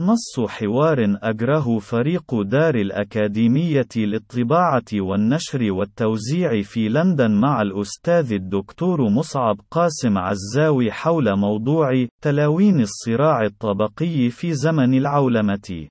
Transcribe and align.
نص 0.00 0.40
حوار 0.48 1.16
أجره 1.22 1.78
فريق 1.78 2.42
دار 2.42 2.74
الأكاديمية 2.74 3.88
للطباعة 3.96 4.84
والنشر 4.94 5.72
والتوزيع 5.72 6.62
في 6.62 6.88
لندن 6.88 7.30
مع 7.30 7.62
الأستاذ 7.62 8.32
الدكتور 8.32 9.10
مصعب 9.10 9.56
قاسم 9.70 10.18
عزاوي 10.18 10.92
حول 10.92 11.36
موضوع 11.38 12.06
تلاوين 12.22 12.80
الصراع 12.80 13.44
الطبقي 13.44 14.30
في 14.30 14.54
زمن 14.54 14.94
العولمة. 14.94 15.88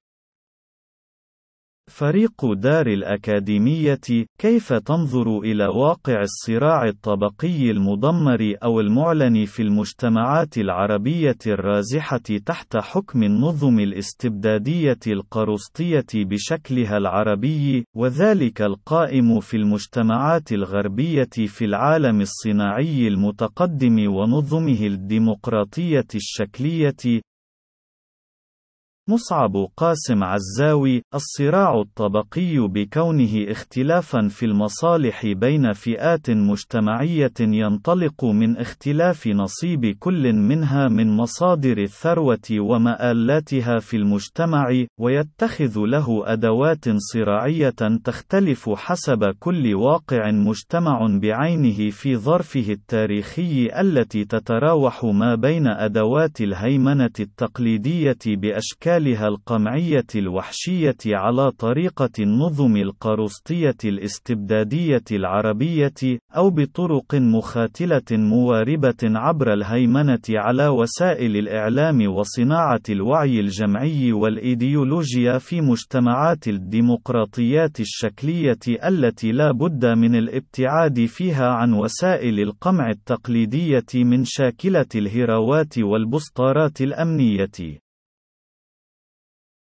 فريق 1.91 2.53
دار 2.53 2.87
الأكاديمية 2.87 3.99
كيف 4.39 4.73
تنظر 4.73 5.39
إلى 5.39 5.65
واقع 5.65 6.21
الصراع 6.21 6.87
الطبقي 6.87 7.71
المدمر 7.71 8.55
أو 8.63 8.79
المعلن 8.79 9.45
في 9.45 9.61
المجتمعات 9.61 10.57
العربية 10.57 11.37
الرازحة 11.47 12.17
تحت 12.45 12.77
حكم 12.77 13.23
النظم 13.23 13.79
الاستبدادية 13.79 14.99
القرسطية 15.07 16.05
بشكلها 16.15 16.97
العربي 16.97 17.85
وذلك 17.95 18.61
القائم 18.61 19.39
في 19.39 19.57
المجتمعات 19.57 20.51
الغربية 20.51 21.29
في 21.47 21.65
العالم 21.65 22.21
الصناعي 22.21 23.07
المتقدم 23.07 24.13
ونظمه 24.13 24.87
الديمقراطية 24.87 26.07
الشكلية 26.15 27.21
مصعب 29.11 29.67
قاسم 29.77 30.23
عزاوي 30.23 31.01
الصراع 31.15 31.81
الطبقي 31.81 32.57
بكونه 32.57 33.51
اختلافا 33.51 34.27
في 34.27 34.45
المصالح 34.45 35.25
بين 35.25 35.73
فئات 35.73 36.29
مجتمعية 36.29 37.33
ينطلق 37.39 38.25
من 38.25 38.57
اختلاف 38.57 39.27
نصيب 39.27 39.85
كل 39.99 40.33
منها 40.33 40.87
من 40.87 41.17
مصادر 41.17 41.77
الثروة 41.77 42.47
ومآلاتها 42.51 43.79
في 43.79 43.97
المجتمع 43.97 44.85
ويتخذ 44.99 45.79
له 45.79 46.33
أدوات 46.33 46.85
صراعية 47.13 47.99
تختلف 48.03 48.69
حسب 48.69 49.33
كل 49.39 49.73
واقع 49.73 50.31
مجتمع 50.31 51.19
بعينه 51.21 51.89
في 51.89 52.15
ظرفه 52.15 52.65
التاريخي 52.69 53.69
التي 53.81 54.25
تتراوح 54.25 55.03
ما 55.03 55.35
بين 55.35 55.67
أدوات 55.67 56.41
الهيمنة 56.41 57.15
التقليدية 57.19 58.17
بأشكال 58.27 59.00
أشكالها 59.01 59.27
القمعية 59.27 60.05
الوحشية 60.15 60.97
على 61.05 61.51
طريقة 61.51 62.09
النظم 62.19 62.77
القرسطية 62.77 63.77
الاستبدادية 63.85 65.03
العربية، 65.11 66.19
أو 66.37 66.49
بطرق 66.49 67.15
مخاتلة 67.15 68.01
مواربة 68.11 69.01
عبر 69.03 69.53
الهيمنة 69.53 70.21
على 70.29 70.67
وسائل 70.67 71.37
الإعلام 71.37 72.07
وصناعة 72.07 72.81
الوعي 72.89 73.39
الجمعي 73.39 74.13
والإيديولوجيا 74.13 75.37
في 75.37 75.61
مجتمعات 75.61 76.47
الديمقراطيات 76.47 77.79
الشكلية 77.79 78.59
التي 78.85 79.31
لا 79.31 79.51
بد 79.51 79.85
من 79.85 80.15
الابتعاد 80.15 81.05
فيها 81.05 81.47
عن 81.47 81.73
وسائل 81.73 82.39
القمع 82.39 82.89
التقليدية 82.89 83.85
من 83.95 84.23
شاكلة 84.25 84.89
الهراوات 84.95 85.79
والبسطارات 85.79 86.81
الأمنية. 86.81 87.81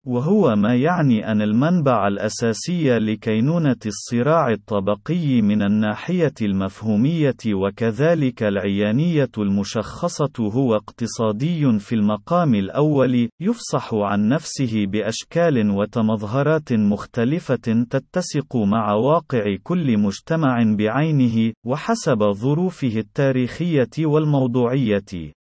وهو 0.07 0.57
ما 0.57 0.75
يعني 0.75 1.33
أن 1.33 1.43
المنبع 1.43 2.09
الأساسي 2.09 2.99
لكينونة 2.99 3.77
الصراع 3.87 4.51
الطبقي 4.53 5.43
من 5.43 5.63
الناحية 5.63 6.35
المفهومية 6.43 7.37
وكذلك 7.53 8.43
العيانية 8.43 9.31
المشخصة 9.39 10.33
هو 10.41 10.75
اقتصادي 10.75 11.79
في 11.79 11.95
المقام 11.95 12.55
الأول، 12.55 13.29
يفصح 13.41 13.95
عن 13.95 14.29
نفسه 14.29 14.87
بأشكال 14.87 15.71
وتمظهرات 15.71 16.73
مختلفة 16.73 17.85
تتسق 17.91 18.57
مع 18.57 18.93
واقع 18.93 19.57
كل 19.63 19.99
مجتمع 19.99 20.75
بعينه، 20.79 21.53
وحسب 21.67 22.33
ظروفه 22.33 22.99
التاريخية 22.99 23.91
والموضوعية. 23.99 25.36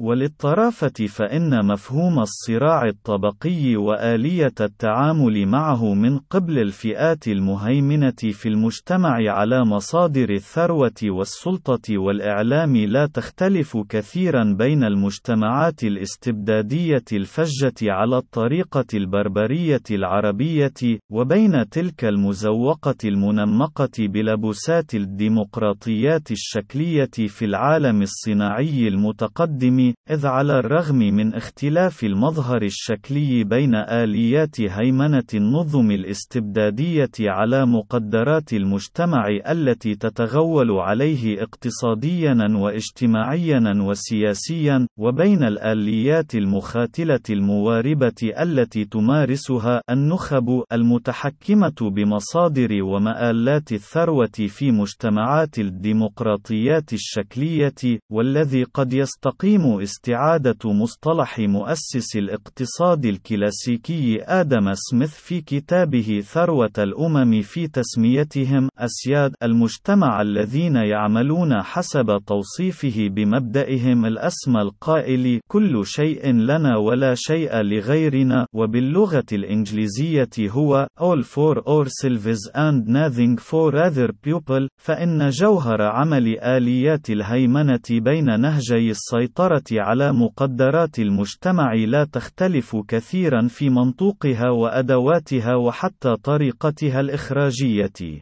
وللطرافة 0.00 1.06
فإن 1.08 1.66
مفهوم 1.66 2.18
الصراع 2.18 2.88
الطبقي 2.88 3.76
وآلية 3.76 4.54
التعامل 4.60 5.46
معه 5.46 5.94
من 5.94 6.18
قبل 6.18 6.58
الفئات 6.58 7.28
المهيمنة 7.28 8.14
في 8.32 8.48
المجتمع 8.48 9.30
على 9.32 9.64
مصادر 9.64 10.30
الثروة 10.30 11.00
والسلطة 11.04 11.98
والإعلام 11.98 12.76
لا 12.76 13.06
تختلف 13.06 13.76
كثيرا 13.88 14.56
بين 14.58 14.84
المجتمعات 14.84 15.84
الاستبدادية 15.84 17.04
الفجة 17.12 17.92
على 17.92 18.16
الطريقة 18.18 18.86
البربرية 18.94 19.82
العربية، 19.90 20.98
وبين 21.10 21.68
تلك 21.68 22.04
المزوقة 22.04 22.96
المنمقة 23.04 23.90
بلبسات 23.98 24.94
الديمقراطيات 24.94 26.30
الشكلية 26.30 27.10
في 27.28 27.44
العالم 27.44 28.02
الصناعي 28.02 28.88
المتقدم 28.88 29.81
إذ 30.10 30.26
على 30.26 30.58
الرغم 30.58 30.96
من 30.98 31.34
اختلاف 31.34 32.04
المظهر 32.04 32.62
الشكلي 32.62 33.44
بين 33.44 33.74
آليات 33.74 34.60
هيمنة 34.60 35.24
النظم 35.34 35.90
الاستبدادية 35.90 37.10
على 37.20 37.66
مقدرات 37.66 38.52
المجتمع 38.52 39.28
التي 39.50 39.94
تتغول 39.94 40.70
عليه 40.70 41.42
اقتصاديا 41.42 42.36
واجتماعيا 42.50 43.62
وسياسيا، 43.80 44.86
وبين 44.98 45.42
الآليات 45.42 46.34
المخاتلة 46.34 47.20
المواربة 47.30 48.32
التي 48.40 48.84
تمارسها 48.84 49.82
النخب 49.90 50.62
المتحكمة 50.72 51.74
بمصادر 51.80 52.82
ومآلات 52.82 53.72
الثروة 53.72 54.46
في 54.48 54.72
مجتمعات 54.72 55.58
الديمقراطيات 55.58 56.92
الشكلية، 56.92 57.98
والذي 58.10 58.64
قد 58.64 58.92
يستقيم 58.92 59.71
استعادة 59.80 60.72
مصطلح 60.72 61.38
مؤسس 61.38 62.16
الاقتصاد 62.16 63.04
الكلاسيكي 63.04 64.22
آدم 64.22 64.72
سميث 64.74 65.14
في 65.14 65.40
كتابه 65.40 66.22
ثروة 66.24 66.70
الأمم 66.78 67.42
في 67.42 67.66
تسميتهم 67.68 68.68
أسياد 68.78 69.34
المجتمع 69.42 70.22
الذين 70.22 70.76
يعملون 70.76 71.62
حسب 71.62 72.20
توصيفه 72.26 73.08
بمبدئهم 73.08 74.06
الأسمى 74.06 74.60
القائل 74.60 75.40
كل 75.48 75.86
شيء 75.86 76.32
لنا 76.32 76.76
ولا 76.76 77.14
شيء 77.14 77.56
لغيرنا 77.56 78.46
وباللغة 78.54 79.24
الإنجليزية 79.32 80.28
هو 80.40 80.86
all 81.00 81.22
for 81.22 81.56
ourselves 81.68 82.50
and 82.54 82.86
nothing 82.88 83.36
for 83.36 83.76
other 83.76 84.12
people 84.12 84.68
فإن 84.76 85.28
جوهر 85.28 85.82
عمل 85.82 86.38
آليات 86.40 87.10
الهيمنة 87.10 87.80
بين 87.90 88.40
نهجي 88.40 88.90
السيطرة 88.90 89.61
على 89.72 90.12
مقدرات 90.12 90.98
المجتمع 90.98 91.74
لا 91.74 92.04
تختلف 92.04 92.76
كثيرا 92.88 93.48
في 93.48 93.70
منطوقها 93.70 94.50
وأدواتها 94.50 95.54
وحتى 95.54 96.16
طريقتها 96.16 97.00
الإخراجية. 97.00 98.20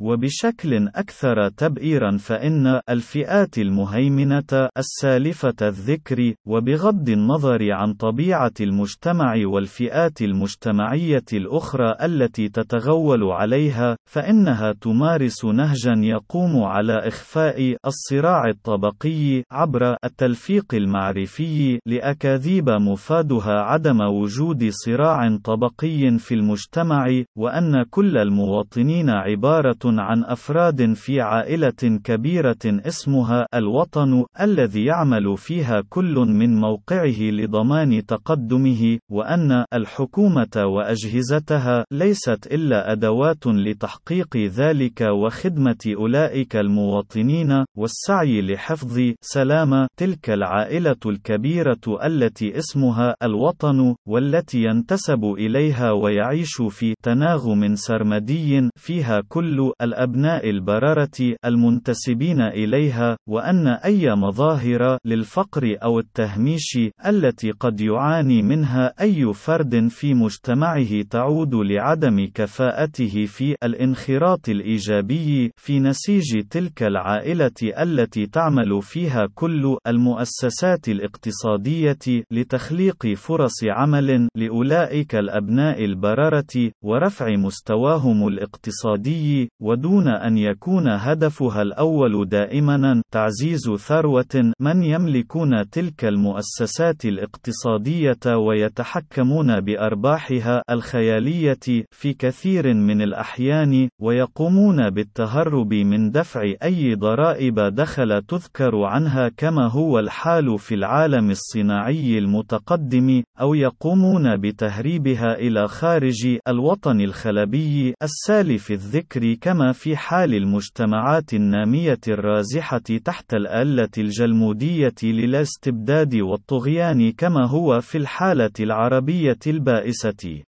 وبشكل 0.00 0.88
أكثر 0.94 1.48
تبئيرا 1.48 2.16
فإن 2.16 2.80
الفئات 2.90 3.58
المهيمنة 3.58 4.68
السالفة 4.78 5.54
الذكر 5.62 6.34
وبغض 6.46 7.08
النظر 7.08 7.72
عن 7.72 7.92
طبيعة 7.92 8.52
المجتمع 8.60 9.34
والفئات 9.44 10.22
المجتمعية 10.22 11.24
الأخرى 11.32 11.94
التي 12.02 12.48
تتغول 12.48 13.24
عليها 13.24 13.96
فإنها 14.10 14.72
تمارس 14.72 15.44
نهجا 15.44 15.94
يقوم 15.96 16.62
على 16.62 17.08
إخفاء 17.08 17.76
الصراع 17.86 18.48
الطبقي 18.48 19.42
عبر 19.52 19.96
التلفيق 20.04 20.74
المعرفي 20.74 21.78
لأكاذيب 21.86 22.70
مفادها 22.70 23.60
عدم 23.60 24.00
وجود 24.00 24.68
صراع 24.70 25.36
طبقي 25.44 26.18
في 26.18 26.34
المجتمع 26.34 27.22
وأن 27.38 27.84
كل 27.90 28.18
المواطنين 28.18 29.10
عبارة 29.10 29.83
عن 29.86 30.24
أفراد 30.24 30.92
في 30.92 31.20
عائلة 31.20 31.98
كبيرة 32.04 32.64
اسمها 32.66 33.46
الوطن، 33.54 34.24
الذي 34.40 34.84
يعمل 34.84 35.36
فيها 35.36 35.82
كل 35.88 36.14
من 36.14 36.60
موقعه 36.60 37.20
لضمان 37.20 38.06
تقدمه، 38.06 38.98
وأن 39.10 39.64
الحكومة 39.74 40.56
وأجهزتها 40.56 41.84
ليست 41.92 42.46
إلا 42.52 42.92
أدوات 42.92 43.46
لتحقيق 43.46 44.36
ذلك 44.36 45.00
وخدمة 45.00 45.94
أولئك 45.96 46.56
المواطنين، 46.56 47.64
والسعي 47.78 48.42
لحفظ 48.42 49.00
سلام 49.20 49.86
تلك 49.96 50.30
العائلة 50.30 50.96
الكبيرة 51.06 52.04
التي 52.04 52.58
اسمها 52.58 53.14
الوطن، 53.22 53.94
والتي 54.08 54.62
ينتسب 54.62 55.24
إليها 55.24 55.92
ويعيش 55.92 56.62
في 56.70 56.94
تناغم 57.02 57.74
سرمدي 57.74 58.70
فيها 58.76 59.22
كل 59.28 59.72
الأبناء 59.82 60.50
البررة 60.50 61.34
المنتسبين 61.44 62.40
إليها، 62.40 63.16
وأن 63.28 63.66
أي 63.68 64.14
مظاهر 64.14 64.98
للفقر 65.04 65.76
أو 65.82 65.98
التهميش 65.98 66.78
التي 67.06 67.50
قد 67.50 67.80
يعاني 67.80 68.42
منها 68.42 68.92
أي 69.00 69.32
فرد 69.34 69.88
في 69.88 70.14
مجتمعه 70.14 71.02
تعود 71.10 71.54
لعدم 71.54 72.28
كفاءته 72.34 73.26
في 73.26 73.56
الانخراط 73.62 74.48
الإيجابي 74.48 75.50
في 75.56 75.80
نسيج 75.80 76.42
تلك 76.50 76.82
العائلة 76.82 77.50
التي 77.62 78.26
تعمل 78.26 78.82
فيها 78.82 79.28
كل 79.34 79.76
المؤسسات 79.86 80.88
الاقتصادية 80.88 82.22
لتخليق 82.30 83.06
فرص 83.06 83.64
عمل 83.64 84.28
لأولئك 84.36 85.14
الأبناء 85.14 85.84
البررة 85.84 86.70
ورفع 86.84 87.36
مستواهم 87.36 88.28
الاقتصادي 88.28 89.48
ودون 89.64 90.08
أن 90.08 90.38
يكون 90.38 90.88
هدفها 90.88 91.62
الأول 91.62 92.28
دائما 92.28 93.02
تعزيز 93.12 93.70
ثروة 93.76 94.52
من 94.60 94.82
يملكون 94.82 95.70
تلك 95.70 96.04
المؤسسات 96.04 97.04
الاقتصادية 97.04 98.36
ويتحكمون 98.36 99.60
بأرباحها 99.60 100.62
الخيالية 100.70 101.84
في 101.90 102.12
كثير 102.12 102.74
من 102.74 103.02
الأحيان 103.02 103.88
ويقومون 104.00 104.90
بالتهرب 104.90 105.74
من 105.74 106.10
دفع 106.10 106.52
أي 106.62 106.94
ضرائب 106.94 107.60
دخل 107.60 108.22
تذكر 108.22 108.84
عنها 108.84 109.28
كما 109.28 109.66
هو 109.70 109.98
الحال 109.98 110.58
في 110.58 110.74
العالم 110.74 111.30
الصناعي 111.30 112.18
المتقدم 112.18 113.22
أو 113.40 113.54
يقومون 113.54 114.36
بتهريبها 114.36 115.34
إلى 115.34 115.68
خارج 115.68 116.38
الوطن 116.48 117.00
الخلبي 117.00 117.94
السالف 118.02 118.70
الذكر 118.70 119.34
كما 119.34 119.53
في 119.72 119.96
حال 119.96 120.34
المجتمعات 120.34 121.34
النامية 121.34 122.00
الرازحة 122.08 122.78
تحت 122.78 123.34
الآلة 123.34 123.88
الجلمودية 123.98 124.94
للاستبداد 125.02 126.14
والطغيان 126.14 127.12
كما 127.12 127.46
هو 127.46 127.80
في 127.80 127.98
الحالة 127.98 128.52
العربية 128.60 129.38
البائسة. 129.46 130.42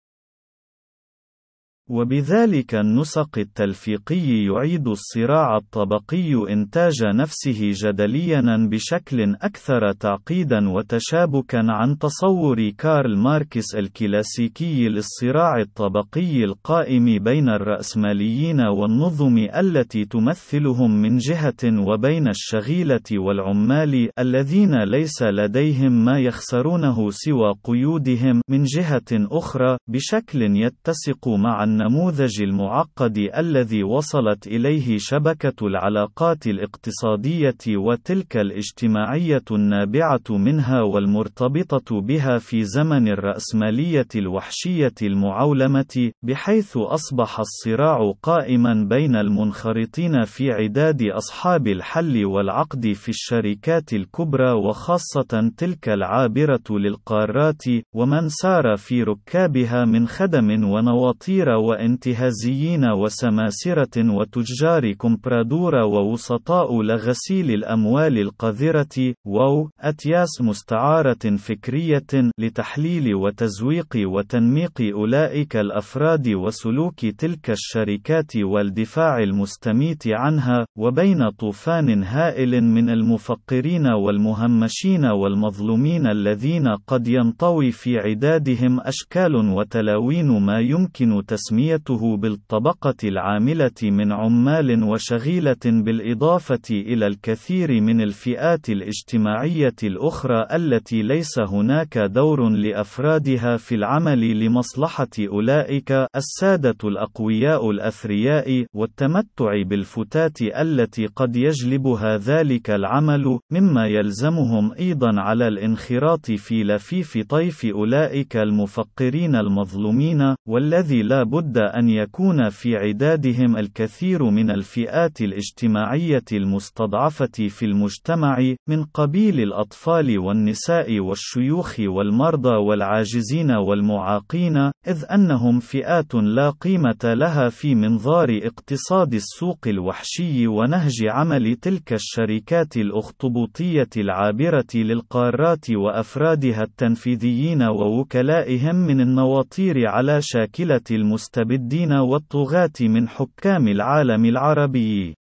وبذلك 1.88 2.74
النسق 2.74 3.38
التلفيقي 3.38 4.44
يعيد 4.44 4.88
الصراع 4.88 5.56
الطبقي 5.56 6.52
إنتاج 6.52 7.04
نفسه 7.04 7.72
جدليا 7.74 8.68
بشكل 8.70 9.34
أكثر 9.42 9.92
تعقيدا 9.92 10.68
وتشابكا 10.68 11.58
عن 11.68 11.98
تصور 11.98 12.70
كارل 12.70 13.18
ماركس 13.18 13.74
الكلاسيكي 13.74 14.88
للصراع 14.88 15.60
الطبقي 15.60 16.44
القائم 16.44 17.18
بين 17.18 17.48
الرأسماليين 17.48 18.60
والنظم 18.60 19.38
التي 19.38 20.04
تمثلهم 20.04 21.02
من 21.02 21.16
جهة 21.16 21.88
وبين 21.88 22.28
الشغيلة 22.28 23.08
والعمال 23.12 24.10
الذين 24.18 24.82
ليس 24.82 25.22
لديهم 25.22 26.04
ما 26.04 26.18
يخسرونه 26.18 27.10
سوى 27.10 27.54
قيودهم 27.64 28.40
من 28.48 28.64
جهة 28.64 29.10
أخرى 29.12 29.76
بشكل 29.88 30.42
يتسق 30.42 31.28
مع 31.28 31.75
النموذج 31.80 32.42
المعقد 32.42 33.18
الذي 33.38 33.82
وصلت 33.82 34.46
إليه 34.46 34.98
شبكة 34.98 35.66
العلاقات 35.66 36.46
الاقتصادية 36.46 37.76
وتلك 37.76 38.36
الاجتماعية 38.36 39.44
النابعة 39.50 40.22
منها 40.30 40.82
والمرتبطة 40.82 42.00
بها 42.00 42.38
في 42.38 42.64
زمن 42.64 43.08
الرأسمالية 43.08 44.06
الوحشية 44.16 44.94
المعولمة، 45.02 46.10
بحيث 46.22 46.76
أصبح 46.76 47.40
الصراع 47.40 48.12
قائما 48.22 48.86
بين 48.90 49.16
المنخرطين 49.16 50.24
في 50.24 50.52
عداد 50.52 51.02
أصحاب 51.02 51.66
الحل 51.66 52.24
والعقد 52.24 52.92
في 52.92 53.08
الشركات 53.08 53.92
الكبرى 53.92 54.52
وخاصة 54.52 55.50
تلك 55.56 55.88
العابرة 55.88 56.64
للقارات، 56.70 57.62
ومن 57.94 58.28
سار 58.28 58.76
في 58.76 59.02
ركابها 59.02 59.84
من 59.84 60.06
خدم 60.06 60.64
ونواطير 60.64 61.56
وانتهازيين 61.68 62.84
وسماسرة 62.90 63.96
وتجار 63.96 64.92
كومبرادورا 64.92 65.82
ووسطاء 65.84 66.82
لغسيل 66.82 67.50
الأموال 67.50 68.18
القذرة 68.18 69.14
واو 69.26 69.70
أتياس 69.80 70.40
مستعارة 70.40 71.36
فكرية 71.38 72.30
لتحليل 72.38 73.14
وتزويق 73.14 73.96
وتنميق 73.96 74.80
أولئك 74.94 75.56
الأفراد 75.56 76.28
وسلوك 76.28 77.06
تلك 77.06 77.50
الشركات 77.50 78.36
والدفاع 78.36 79.18
المستميت 79.22 80.02
عنها 80.08 80.66
وبين 80.78 81.30
طوفان 81.30 82.02
هائل 82.04 82.64
من 82.64 82.90
المفقرين 82.90 83.86
والمهمشين 83.86 85.04
والمظلومين 85.04 86.06
الذين 86.06 86.68
قد 86.86 87.08
ينطوي 87.08 87.70
في 87.72 87.98
عدادهم 87.98 88.80
أشكال 88.80 89.36
وتلاوين 89.36 90.28
ما 90.46 90.60
يمكن 90.60 91.22
تسميته 91.26 91.55
تسميته 91.56 92.16
بالطبقة 92.16 92.94
العاملة 93.04 93.70
من 93.82 94.12
عمال 94.12 94.84
وشغيلة 94.84 95.64
بالإضافة 95.64 96.70
إلى 96.70 97.06
الكثير 97.06 97.80
من 97.80 98.00
الفئات 98.00 98.68
الاجتماعية 98.70 99.74
الأخرى 99.82 100.46
التي 100.52 101.02
ليس 101.02 101.38
هناك 101.38 101.98
دور 101.98 102.48
لأفرادها 102.48 103.56
في 103.56 103.74
العمل 103.74 104.44
لمصلحة 104.44 105.08
أولئك 105.28 105.92
السادة 106.16 106.76
الأقوياء 106.84 107.70
الأثرياء 107.70 108.66
والتمتع 108.74 109.62
بالفتات 109.62 110.42
التي 110.42 111.06
قد 111.06 111.36
يجلبها 111.36 112.16
ذلك 112.16 112.70
العمل 112.70 113.38
مما 113.50 113.86
يلزمهم 113.86 114.72
أيضا 114.72 115.20
على 115.20 115.48
الانخراط 115.48 116.30
في 116.30 116.64
لفيف 116.64 117.18
طيف 117.28 117.64
أولئك 117.66 118.36
المفقرين 118.36 119.36
المظلومين 119.36 120.34
والذي 120.48 121.02
لا 121.02 121.22
بد 121.22 121.45
بد 121.46 121.58
أن 121.58 121.88
يكون 121.88 122.48
في 122.48 122.76
عدادهم 122.76 123.56
الكثير 123.56 124.24
من 124.24 124.50
الفئات 124.50 125.20
الاجتماعية 125.20 126.24
المستضعفة 126.32 127.48
في 127.48 127.64
المجتمع، 127.64 128.54
من 128.68 128.84
قبيل 128.84 129.40
الأطفال 129.40 130.18
والنساء 130.18 131.00
والشيوخ 131.00 131.80
والمرضى 131.80 132.56
والعاجزين 132.56 133.50
والمعاقين، 133.50 134.56
إذ 134.88 135.04
أنهم 135.10 135.60
فئات 135.60 136.14
لا 136.14 136.50
قيمة 136.50 137.04
لها 137.04 137.48
في 137.48 137.74
منظار 137.74 138.40
اقتصاد 138.42 139.14
السوق 139.14 139.58
الوحشي 139.66 140.46
ونهج 140.46 141.06
عمل 141.08 141.56
تلك 141.56 141.92
الشركات 141.92 142.76
الأخطبوطية 142.76 143.88
العابرة 143.96 144.66
للقارات 144.74 145.70
وأفرادها 145.70 146.62
التنفيذيين 146.62 147.62
ووكلائهم 147.62 148.74
من 148.76 149.00
النواطير 149.00 149.88
على 149.88 150.18
شاكلة 150.22 150.80
المستوى 150.90 151.35
المستبدين 151.36 151.92
والطغاة 151.92 152.72
من 152.80 153.08
حكام 153.08 153.68
العالم 153.68 154.24
العربي. 154.24 155.14